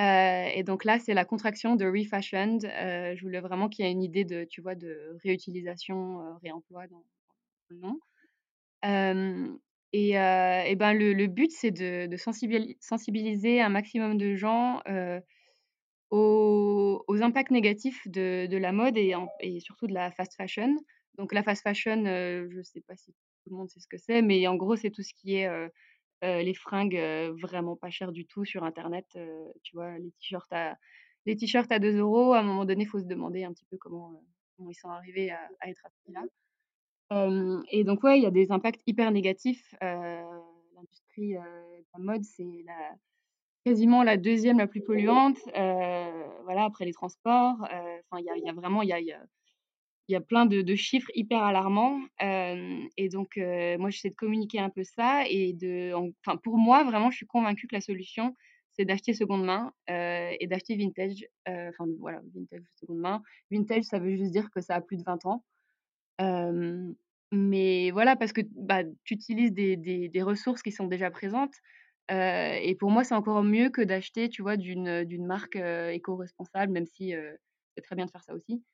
[0.00, 3.88] heu et donc là, c'est la contraction de refashioned, heu, je voulais vraiment qu'il y
[3.88, 7.04] ait une idée de, tu vois, de réutilisation, heu, réemploi dans
[7.70, 8.00] le nom.
[9.94, 14.80] Et et ben, le le but, c'est de de sensibiliser un maximum de gens,
[16.16, 20.76] aux impacts négatifs de la mode et surtout de la fast fashion.
[21.18, 23.98] Donc la fast fashion, heu, je sais pas si tout le monde sait ce que
[23.98, 25.70] c'est, mais en gros, c'est tout ce qui est, heu
[26.24, 26.96] heu, les fringues,
[27.42, 29.06] vraiment pas chères du tout sur internet,
[29.62, 29.98] tu vois?
[29.98, 30.78] Les t-shirts à
[31.26, 32.32] les t-shirts à 2 euros.
[32.34, 34.12] à un moment donné, il faut se demander un petit peu comment,
[34.60, 36.22] ils sont arrivés à être à.
[37.10, 42.24] Hem et donc ouais, il y a des impacts hyper négatifs, l'industrie, de la mode,
[42.24, 42.96] c'est la
[43.64, 45.38] quasiment la deuxième la plus polluante,
[46.44, 49.00] voilà, après les transports, enfin, il y a vraiment il y a
[50.08, 53.36] y a plein de chiffres hyper alarmants, hem et donc
[53.78, 57.26] moi, j'essaie de communiquer un peu ça et de enfin, pour moi, vraiment, je suis
[57.26, 58.34] convaincue que la solution,
[58.74, 63.22] c'est d'acheter seconde main, et d'acheter vintage, enfin, voilà, vintage seconde main.
[63.50, 65.44] Vintage, ça veut juste dire que ça a plus de 20 ans.
[67.32, 71.54] Mais voilà, parce que, bah, tu utilises des des ressources qui sont déjà présentes,
[72.12, 76.72] heu et pour moi, c'est encore mieux que d'acheter, tu vois, d'une, d'une marque, éco-responsable,
[76.72, 77.14] même si,
[77.76, 78.64] c'est très bien de faire ça aussi.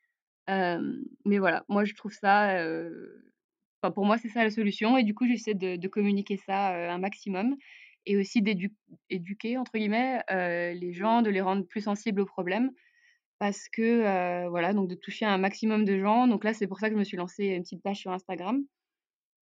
[1.24, 2.54] Mais voilà, moi, je trouve ça,
[3.82, 6.92] enfin, pour moi, c'est ça la solution et du coup, j'essaie de de communiquer ça,
[6.92, 7.56] un maximum
[8.06, 8.74] et aussi d'édu
[9.10, 12.70] «éduquer» entre guillemets, les gens, de les rendre plus sensibles aux problèmes
[13.38, 16.26] parce que, voilà, donc de toucher un maximum de gens.
[16.28, 18.64] Donc là, c'est pour ça que je me suis lancée une petite page sur Instagram.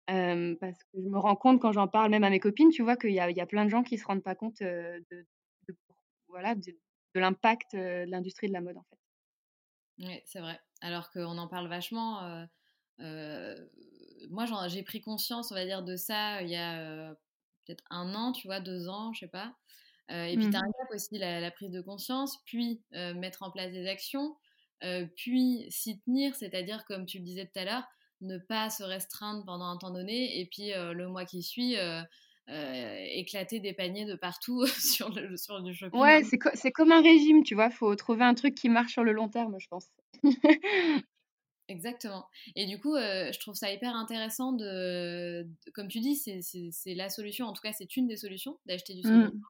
[0.07, 2.97] Parce que je me rends compte quand j'en parle même à mes copines, tu vois,
[2.97, 5.05] qu'il y a il y a plein de gens qui se rendent pas compte, de
[5.11, 5.27] de
[6.29, 6.61] voilà, de
[7.15, 8.97] de l'impact, de l'industrie de la mode, en fait.
[9.99, 10.59] Oui, c'est vrai.
[10.81, 12.47] Alors qu'on en parle vachement,
[14.29, 17.15] moi, j'ai pris conscience, on va dire, de ça il y a,
[17.65, 19.55] peut-être 1 an, tu vois, 2 ans, je sais pas.
[20.09, 23.43] Et puis tu as un Mmh gap aussi, la la prise de conscience, puis mettre
[23.43, 24.37] en place des actions,
[25.15, 27.87] puis s'y tenir, c'est-à-dire comme tu le disais tout à l'heure,
[28.21, 32.01] ne pas se restreindre pendant un temps donné et puis, le mois qui suit, heu
[32.49, 36.71] heu, éclater des paniers de partout sur le sur du shopping Ouais, c'est co c'est
[36.71, 37.69] comme un régime, tu vois?
[37.69, 39.87] Faut trouver un truc qui marche sur le long terme, je pense.
[41.69, 42.25] Exactement
[42.55, 46.69] et du coup, je trouve ça hyper intéressant de de comme tu dis, c'est c'est
[46.71, 49.47] c'est la solution, en tout cas, c'est une des solutions d'acheter du second Mmh.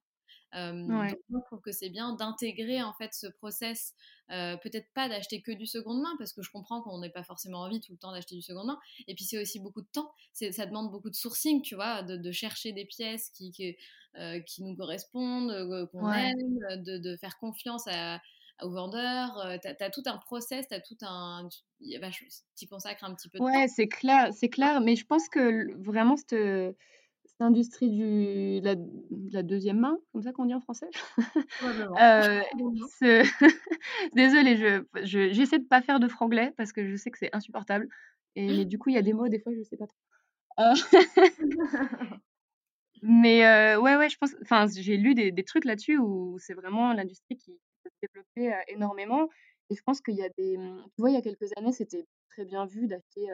[0.53, 1.17] Hem, Ouais.
[1.29, 3.93] donc je trouve que c'est bien d'intégrer, en fait, ce process,
[4.29, 7.59] peut-être pas d'acheter que du seconde main parce que je comprends qu'on n'ait pas forcément
[7.61, 10.11] envie tout le temps d'acheter du seconde main et puis c'est aussi beaucoup de temps.
[10.33, 12.03] Ça demande beaucoup de sourcing, tu vois?
[12.03, 16.31] De de chercher des pièces qui qui, nous correspondent, qu'on Ouais.
[16.31, 18.21] aime, de de faire confiance à
[18.63, 23.13] aux vendeurs, tu as tout un process, tu as tout un tu y consacres un
[23.15, 23.67] petit peu de Ouais, temps.
[23.67, 26.33] c'est clair, c'est clair, mais je pense que vraiment cette,
[27.37, 30.89] cette industrie du la de la deuxième main, comme ça qu'on dit en français?
[32.79, 33.23] Ce
[34.13, 37.35] désolée, je je j'essaie de pas faire de franglais parce que je sais que c'est
[37.35, 37.87] insupportable
[38.35, 39.97] et du coup, il y a des mots, des fois, je sais pas trop.
[40.59, 40.73] Heu,
[43.01, 46.53] mais heu, ouais, ouais, je pense enfin, j'ai lu des des trucs là-dessus où c'est
[46.53, 49.29] vraiment l'industrie qui peut se développer, heu, énormément
[49.69, 52.07] et je pense qu'il y a des, tu vois, il y a quelques années, c'était
[52.29, 53.29] très bien vu d'acheter,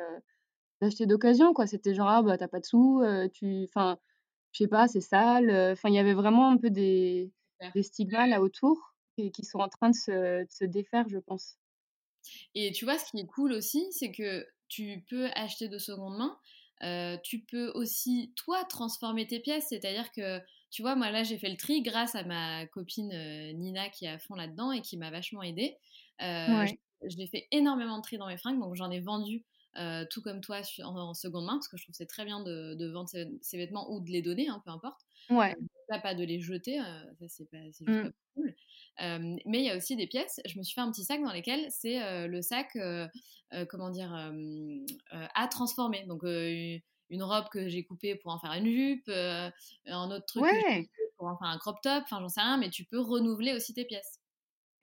[0.81, 1.67] d'acheter d'occasion, quoi.
[1.67, 3.97] C'était genre: «Ah bah, tu as pas de sous, heu, tu» enfin,
[4.53, 7.31] je sais pas, «C'est sale», enfin, il y avait vraiment un peu des
[7.75, 11.19] des stigmas là autour et qui sont en train de se de se défaire, je
[11.19, 11.57] pense.
[12.55, 16.17] Et tu vois, ce qui est cool aussi, c'est que tu peux acheter de seconde
[16.17, 16.37] main.
[16.83, 19.67] Euh, tu peux aussi, toi, transformer tes pièces.
[19.69, 20.39] C'est-à-dire que,
[20.71, 24.05] tu vois, moi là, j'ai fait le tri grâce à ma copine euh, Nina qui
[24.05, 25.77] est à fond là-dedans et qui m'a vachement aidée.
[26.21, 29.45] Euh, Ouais, j'ai fait énormément de tri dans mes fringues, donc j'en ai vendu.
[29.77, 32.25] Euh, tout comme toi en, en, seconde main parce que je trouve que c'est très
[32.25, 35.35] bien de, de vendre ses, ses, vêtements ou de les donner hein, peu importe euh,
[35.35, 35.55] ouais.
[35.87, 36.83] pas, pas de les jeter euh,
[37.19, 37.47] ça c'est
[37.85, 38.11] juste pas Mmh.
[38.35, 38.53] cool
[39.01, 40.39] euh, mais il y a aussi des pièces.
[40.45, 43.07] Je me suis fait un petit sac dans lesquels c'est euh, le sac, euh,
[43.53, 44.85] euh, comment dire, euh,
[45.35, 46.05] à transformer.
[46.05, 50.55] Donc une robe que j'ai coupée pour en faire une jupe, un autre truc que
[50.55, 50.87] j'ai Ouais!
[50.87, 52.03] coupé pour en faire un crop top.
[52.03, 54.19] Enfin, j'en sais rien, mais tu peux renouveler aussi tes pièces.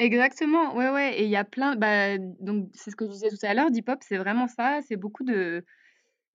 [0.00, 3.28] Exactement, ouais, ouais et il y a plein bah, donc c'est ce que je disais
[3.28, 5.62] tout à l'heure, Depop, c'est vraiment ça, c'est beaucoup de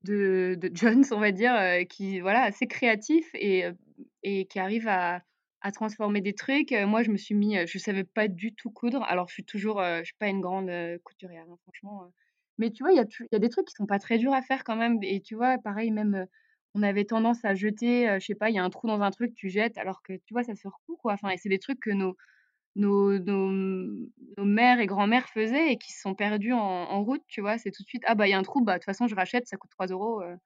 [0.04, 3.76] de de Jones, on va dire, heu, qui voilà, assez créatifs et heu
[4.24, 5.24] et qui arrivent à
[5.62, 6.72] à transformer des trucs.
[6.74, 9.04] Heu, moi, je me suis mis, heu, je savais pas du tout coudre.
[9.04, 10.72] Alors je suis toujours, je suis pas une grande,
[11.04, 12.12] couturière, hein, franchement,
[12.60, 14.34] mais tu vois, il y a y a des trucs qui sont pas très durs
[14.34, 16.28] à faire quand même et tu vois, pareil, même,
[16.76, 19.02] on avait tendance à jeter, heu, je sais pas, il y a un trou dans
[19.02, 21.14] un truc, tu jettes alors que, tu vois, ça se recoud, quoi.
[21.14, 22.16] Enfin et c'est des trucs que nos
[22.76, 24.08] nos nos, mmh,
[24.38, 27.58] nos mères et grands-mères faisaient et qui se sont perdus en en route, tu vois?
[27.58, 29.08] C'est tout de suite: «Ah bah, il y a un trou, bah, de toute façon
[29.08, 30.38] je rachète, ça coûte 3 €», heu,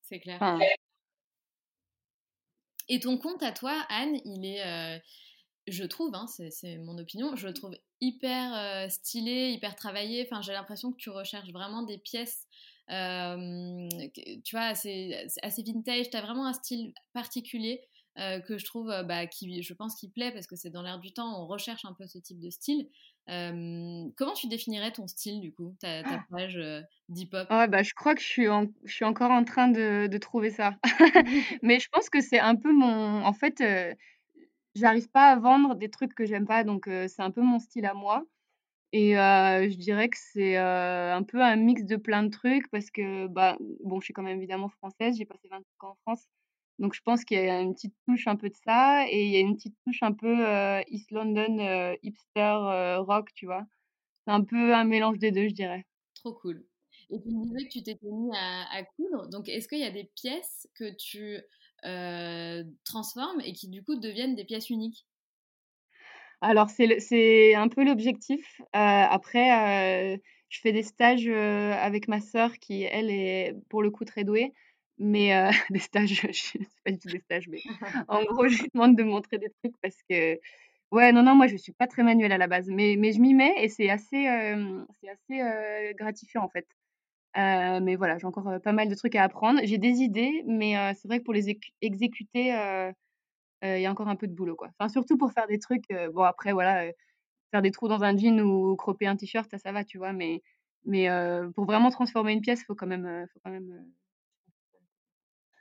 [0.00, 0.42] C'est clair.
[0.42, 0.66] enfin
[2.88, 4.98] Et ton compte à toi, Anne, il est, euh,
[5.68, 10.26] je trouve, hein, c'est mon opinion, je le trouve hyper euh, stylé, hyper travaillé.
[10.30, 12.46] Enfin, j'ai l'impression que tu recherches vraiment des pièces,
[12.90, 13.88] euh,
[14.44, 16.10] tu vois, assez, assez vintage.
[16.10, 17.82] Tu as vraiment un style particulier
[18.18, 20.82] euh, que je trouve, euh, bah, qui, je pense, qui plaît parce que c'est dans
[20.82, 21.40] l'air du temps.
[21.40, 22.88] On recherche un peu ce type de style.
[23.28, 26.58] Euh, comment tu définirais ton style du coup, ta, ta page
[27.08, 27.48] d'hip-hop?
[27.50, 30.18] Ouais, bah, je crois que je suis en je suis encore en train de de
[30.18, 30.74] trouver ça.
[31.62, 33.62] Mais je pense que c'est un peu mon en fait,
[34.74, 37.86] j'arrive pas à vendre des trucs que j'aime pas, donc c'est un peu mon style
[37.86, 38.24] à moi
[38.92, 43.28] et je dirais que c'est, un peu un mix de plein de trucs parce que,
[43.28, 46.26] bah, bon, je suis quand même évidemment française, j'ai passé 25 ans en France
[46.78, 49.30] Donc je pense qu'il y a une petite touche un peu de ça et il
[49.32, 53.46] y a une petite touche un peu, heu, East London, heu, hipster, heu, rock, tu
[53.46, 53.64] vois?
[54.26, 55.86] C'est un peu un mélange des 2, je dirais.
[56.14, 56.66] Trop cool.
[57.10, 59.28] Et tu me disais que tu t'étais mis à, à coudre.
[59.28, 61.38] Donc, est-ce qu'il y a des pièces que tu
[61.84, 65.06] euh, transformes et qui, du coup, deviennent des pièces uniques?
[66.40, 68.60] Alors, c'est un peu l'objectif.
[68.72, 74.24] Après, je fais des stages, avec ma sœur qui, elle, est pour le coup très
[74.24, 74.52] douée.
[74.98, 77.62] Mais, heu, des stages, je c'est pas du tout des stages, mais
[78.08, 80.38] en gros, je lui demande de montrer des trucs parce que
[80.92, 83.20] ouais, non, non, moi, je suis pas très manuelle à la base, mais mais je
[83.20, 84.24] m'y mets et c'est assez,
[85.00, 86.66] c'est assez, heu, gratifiant, en fait.
[87.36, 89.60] Mais voilà, j'ai encore, pas mal de trucs à apprendre.
[89.64, 92.52] J'ai des idées, mais, c'est vrai que pour les écu exécuter,
[93.62, 94.68] il y a encore un peu de boulot, quoi.
[94.78, 96.90] Enfin, surtout pour faire des trucs, bon après voilà,
[97.52, 100.12] faire des trous dans un jean ou cropper un t-shirt, ça, ça va, tu vois?
[100.14, 100.42] Mais
[100.86, 101.08] mais,
[101.56, 103.86] pour vraiment transformer une pièce, faut quand même, faut quand même,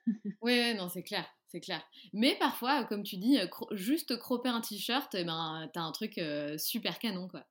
[0.42, 1.84] Oui, ouais, non, c'est clair, c'est clair.
[2.14, 5.92] Mais parfois, comme tu dis, cro juste cropper un t-shirt, et ben, tu as un
[5.92, 7.46] truc, heu, super canon, quoi.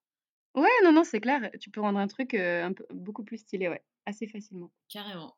[0.55, 3.39] Ouais, non, non, c'est clair, tu peux rendre un truc, heu, un peu beaucoup plus
[3.39, 4.73] stylé, ouais, assez facilement.
[4.89, 5.37] Carrément,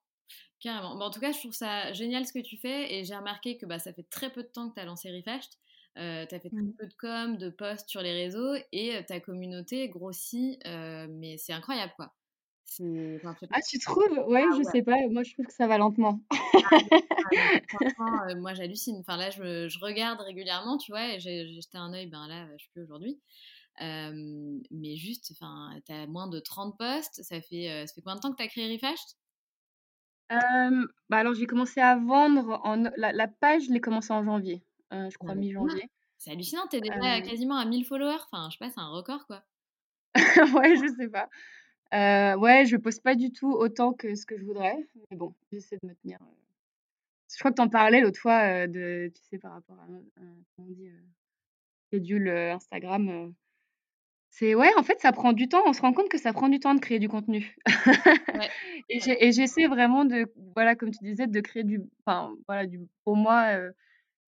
[0.60, 0.96] carrément.
[0.98, 3.58] Bah, en tout cas, je trouve ça génial ce que tu fais et j'ai remarqué
[3.58, 5.10] que, bah, ça fait très peu de temps que tu as lancé
[6.28, 6.78] tu as fait très Mmh.
[6.78, 11.52] peu de com, de posts sur les réseaux et ta communauté grossit, heu, mais c'est
[11.54, 12.14] incroyable, quoi.
[12.68, 14.18] C'est enfin, je sais pas Ah, tu trouves?
[14.26, 14.72] Ouais, ah je ouais.
[14.72, 16.20] sais pas, moi, je trouve que ça va lentement.
[16.62, 16.72] Ah
[17.24, 17.34] ah
[17.70, 18.96] franchement, heu, moi j'hallucine.
[19.00, 21.14] Enfin là, je je regarde régulièrement, tu vois?
[21.14, 23.20] Et j'ai j'ai jeté un œil, ben là, je peux aujourd'hui.
[23.78, 28.02] Hem, mais juste, enfin, tu as moins de 30 posts, ça fait, heu, ça fait
[28.02, 29.16] combien de temps que tu as créé Refashed?
[30.30, 34.24] Hem, bah, alors j'ai commencé à vendre en la la page, je l'ai commencée en
[34.24, 35.72] janvier, heu, je crois ouf!
[35.74, 35.90] mi-janvier.
[36.18, 38.88] C'est hallucinant, tu es déjà quasiment à 1000 followers, enfin, je sais pas, c'est un
[38.88, 39.44] record, quoi.
[40.54, 41.28] ouais, je sais pas.
[41.92, 44.76] Heu, ouais, je poste pas du tout autant que ce que je voudrais,
[45.10, 46.38] mais bon, j'essaie de me tenir, heu
[47.30, 49.82] je crois que tu en parlais l'autre fois, heu, de tu sais, par rapport à
[49.84, 50.02] un
[50.56, 50.88] comment on dit,
[51.90, 53.32] schedule, Instagram,
[54.30, 55.62] c'est ouais, en fait, ça prend du temps.
[55.66, 57.56] On se rend compte que ça prend du temps de créer du contenu
[58.34, 58.50] Ouais,
[58.88, 63.16] et j'essaie vraiment de voilà, comme tu disais, de créer du enfin, voilà, du pour
[63.16, 63.72] moi, heu,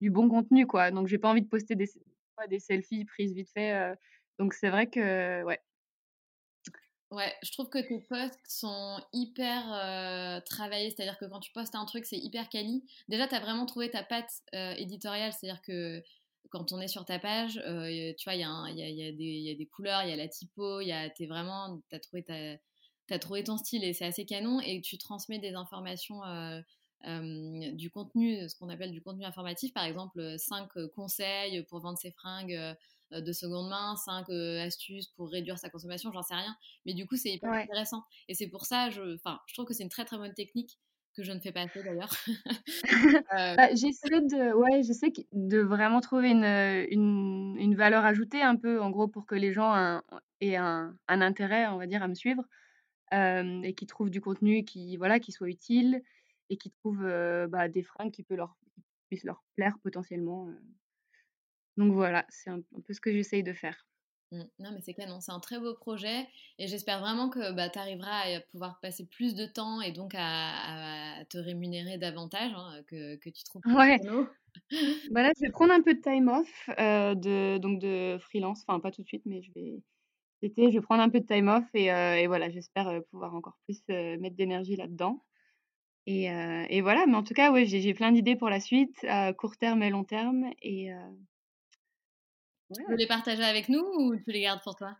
[0.01, 0.91] du bon contenu, quoi.
[0.91, 1.89] Donc j'ai pas envie de poster des
[2.49, 3.93] des selfies prises vite fait,
[4.39, 5.59] donc c'est vrai que ouais.
[7.11, 11.75] Ouais, je trouve que tes posts sont hyper euh, travaillés, c'est-à-dire que quand tu postes
[11.75, 12.85] un truc, c'est hyper quali.
[13.09, 16.01] Déjà, tu as vraiment trouvé ta patte euh, éditoriale, c'est-à-dire que
[16.51, 18.43] quand on est sur ta page, euh, tu vois, il y,
[19.03, 20.79] a des- couleurs, il y a la typo,
[21.27, 24.61] vraiment, tu as trouvé ta, trouvé ton style et c'est assez canon.
[24.61, 26.21] Et tu transmets des informations,
[27.03, 32.11] du contenu, ce qu'on appelle du contenu informatif, par exemple 5 conseils pour vendre ses
[32.11, 32.57] fringues
[33.11, 36.55] de seconde main, 5 astuces pour réduire sa consommation, j'en sais rien.
[36.85, 37.71] Mais du coup, c'est hyper Ouais.
[37.71, 38.03] intéressant.
[38.27, 40.79] Et c'est pour ça, je, je trouve que c'est une très très bonne technique
[41.13, 42.11] que je ne fais pas assez d'ailleurs.
[43.37, 48.41] Euh, Bah, j'essaie de ouais, j'essaie de vraiment trouver une, heu, une une valeur ajoutée
[48.41, 50.03] un peu, en gros, pour que les gens un
[50.41, 52.43] aient un un intérêt, on va dire, à me suivre,
[53.13, 56.03] et qu'ils trouvent du contenu qui, voilà, qui soit utile
[56.49, 57.07] et qui trouvent,
[57.49, 60.49] bah, des fringues qui peut leur qui puissent leur plaire potentiellement,
[61.77, 63.87] donc voilà, c'est un un peu ce que j'essaye de faire.
[64.31, 64.43] Mm.
[64.59, 67.79] Non, mais c'est canon, c'est un très beau projet et j'espère vraiment que bah, tu
[67.79, 72.81] arriveras à pouvoir passer plus de temps et donc à, à te rémunérer davantage, hein,
[72.87, 73.99] que, que tu trouves Ouais,
[75.11, 78.63] bah, là, je vais prendre un peu de time off, heu, de donc de freelance,
[78.67, 79.83] enfin, pas tout de suite, mais je vais
[80.43, 83.35] je vais prendre un peu de time off et heu et voilà, j'espère, heu, pouvoir
[83.35, 85.23] encore plus, mettre d'énergie là-dedans.
[86.07, 89.33] Et et voilà, mais en tout cas, ouais, j'ai plein d'idées pour la suite, à
[89.33, 90.91] court terme et long terme et
[92.73, 94.97] Tu veux les partager avec nous ou tu les gardes pour toi?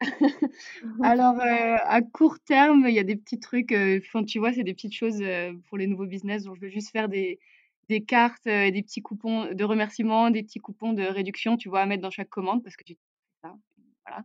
[1.02, 4.64] Alors, heu, à court terme, il y a des petits trucs, enfin, tu vois, c'est
[4.64, 7.38] des petites choses, heu, pour les nouveaux business dont je veux juste faire des
[7.88, 11.82] des cartes, heu, des petits coupons de remerciements, des petits coupons de réduction, tu vois,
[11.82, 12.98] à mettre dans chaque commande parce que j'ai
[13.42, 13.54] ça,
[14.06, 14.24] voilà.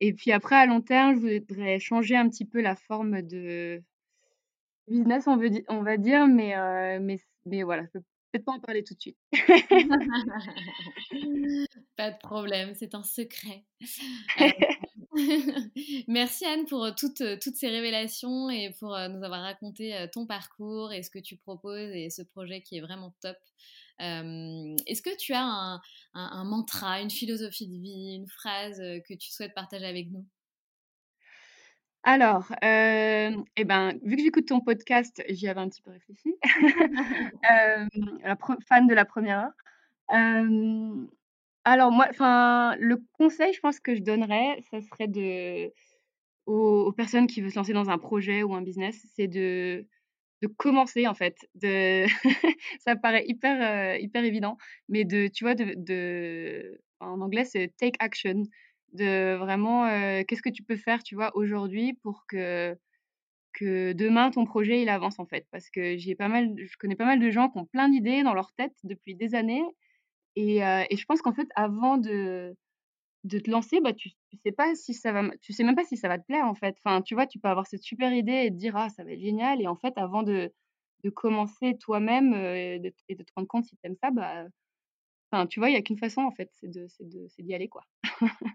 [0.00, 3.82] Et puis après à long terme, je voudrais changer un petit peu la forme de
[4.88, 6.54] business, on veut on va dire, mais
[7.00, 7.84] mais mais voilà,
[8.30, 9.18] peut-être pas en parler tout de suite.
[11.96, 13.64] Pas de problème, c'est un secret.
[16.08, 20.06] Merci Anne pour euh, toutes, euh, toutes ces révélations et pour euh, nous avoir raconté
[20.12, 23.36] ton parcours et ce que tu proposes et ce projet qui est vraiment top.
[23.98, 25.80] Est-ce que tu as
[26.14, 30.24] un, mantra, une philosophie de vie, une phrase que tu souhaites partager avec nous?
[32.04, 36.34] Alors, hem et ben, vu que j'écoute ton podcast, j'y avais un petit peu réfléchi.
[37.42, 37.88] Hem,
[38.24, 38.36] la
[38.68, 39.52] fan de la première heure.
[40.10, 41.08] Hem,
[41.64, 45.72] alors moi, enfin, le conseil, je pense que je donnerais, ça serait de
[46.46, 49.86] aux aux personnes qui veulent se lancer dans un projet ou un business, c'est de
[50.42, 52.06] de commencer en fait, de
[52.80, 54.58] ça paraît hyper, heu, hyper évident,
[54.88, 58.42] mais de tu vois, de de en anglais, c'est take action,
[58.94, 59.86] de vraiment,
[60.24, 62.76] qu'est-ce que tu peux faire, tu vois, aujourd'hui pour que
[63.54, 65.46] que demain ton projet il avance en fait?
[65.52, 68.22] Parce que j'ai pas mal je connais pas mal de gens qui ont plein d'idées
[68.24, 69.64] dans leur tête depuis des années
[70.36, 72.56] et et je pense qu'en fait avant de
[73.24, 75.84] de te lancer, bah, tu tu sais pas si ça va tu sais même pas
[75.84, 76.76] si ça va te plaire, en fait.
[76.84, 79.12] Enfin, tu vois, tu peux avoir cette super idée et te dire: «Ah, ça va
[79.12, 80.52] être génial» et en fait, avant de
[81.04, 82.90] de commencer toi-même, et de
[83.24, 84.46] te rendre compte si tu aimes ça, bah,
[85.32, 87.68] enfin, tu vois, il y a qu'une façon, en fait, c'est de c'est d'y aller,
[87.68, 87.84] quoi.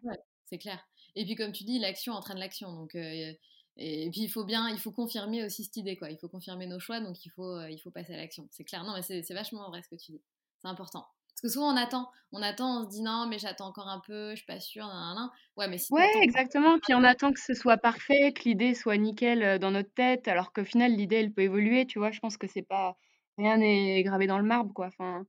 [0.04, 0.86] Ouais, c'est clair
[1.18, 4.78] et puis, comme tu dis, l'action entraîne l'action donc et puis il faut bien il
[4.80, 6.10] faut confirmer aussi cette idée, quoi.
[6.12, 8.48] Il faut confirmer nos choix donc il faut, il faut passer à l'action.
[8.52, 8.84] C'est clair.
[8.84, 10.22] Non, mais c'est vachement vrai ce que tu dis.
[10.62, 11.06] C'est important.
[11.30, 14.02] Parce que souvent on attend, on attend, on se dit: «Non, mais j'attends encore un
[14.06, 15.32] peu, je suis pas sûre, nin nin nin».
[15.58, 18.98] Ouais, mais si Ouais, exactement, puis on attend que ce soit parfait, que l'idée soit
[18.98, 22.10] nickel, dans notre tête, alors qu'au final l'idée elle peut évoluer, tu vois?
[22.12, 22.98] Je pense que c'est pas
[23.38, 25.26] rien n'est gravé dans le marbre, quoi, enfin,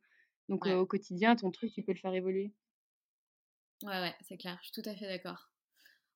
[0.49, 2.53] donc au quotidien, ton truc, tu peux le faire évoluer.
[3.83, 5.51] Ouais, ouais, c'est clair, je suis tout à fait d'accord.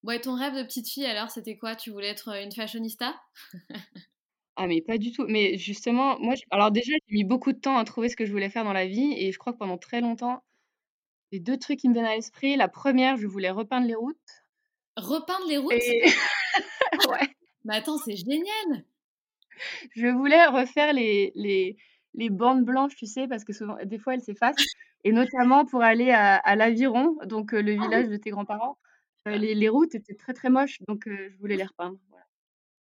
[0.05, 1.77] Bon et ton rêve de petite fille alors, c'était quoi?
[1.77, 3.15] Tu voulais être, heu, une fashionista?
[4.57, 7.79] Ah mais pas du tout, mais justement, moi alors déjà, j'ai mis beaucoup de temps
[7.79, 9.79] à trouver ce que je voulais faire dans la vie et je crois que pendant
[9.79, 10.43] très longtemps,
[11.33, 14.17] les 2 trucs qui me viennent à l'esprit, la 1re, je voulais repeindre les routes
[14.97, 15.77] Repeindre les routes?
[15.77, 16.03] et
[17.09, 17.37] ouais.
[17.65, 18.85] Mais attends, c'est génial!
[19.97, 21.77] Je voulais refaire les les
[22.15, 23.29] les bandes blanches, tu sais?
[23.29, 24.67] Parce que souvent des fois, elles s'effacent
[25.05, 28.79] et notamment pour aller à à l'Aviron, donc le Ah village de tes grands-parents,
[29.27, 32.25] heu, les les routes étaient très, très moches, donc je voulais les repeindre, voilà.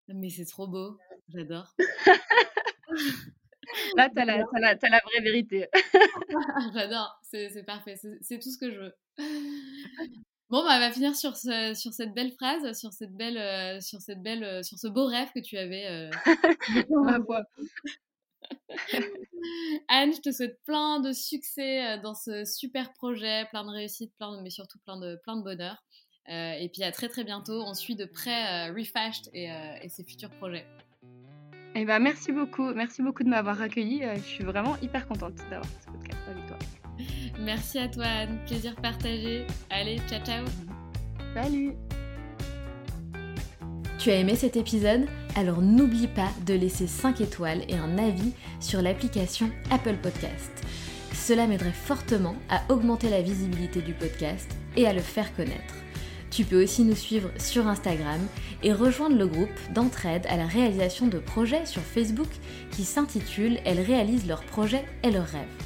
[0.10, 0.98] Mais c'est trop beau,
[1.30, 1.76] j'adore.
[3.98, 5.68] Là, tu as la la la vraie vérité.
[6.74, 8.94] J'adore, c'est parfait, c'est tout ce que je veux.
[10.50, 14.02] Bon, bah, on va finir sur ce sur cette belle phrase, sur cette belle, sur
[14.02, 16.10] cette belle, sur ce beau rêve que tu avais,
[16.90, 17.44] Ma foi.
[19.88, 24.14] Anne, je te souhaite plein de succès, heu, dans ce super projet, plein de réussite,
[24.18, 25.84] plein de mais surtout plein de plein de bonheur,
[26.30, 27.62] heu et puis à très, très bientôt.
[27.66, 29.50] On suit de près, heu, Refashed et
[29.82, 30.66] et ses futurs projets.
[31.76, 35.70] Et bah, merci beaucoup, merci beaucoup de m'avoir accueillie, je suis vraiment hyper contente d'avoir
[35.82, 36.58] ce podcast avec toi.
[37.40, 39.46] Merci à toi, Anne, plaisir partagé.
[39.70, 40.46] Allez, ciao, ciao.
[41.36, 41.87] Salut!
[44.08, 45.06] Tu as aimé cet épisode?
[45.36, 48.32] Alors n'oublie pas de laisser 5 étoiles et un avis
[48.62, 50.50] sur l'application Apple Podcast.
[51.12, 55.76] Cela m'aiderait fortement à augmenter la visibilité du podcast et à le faire connaître.
[56.32, 58.22] Tu peux aussi nous suivre sur Instagram
[58.64, 62.30] et rejoindre le groupe d'entraide à la réalisation de projets sur Facebook
[62.72, 65.57] qui s'intitule Elles réalisent leurs projets et leurs rêves.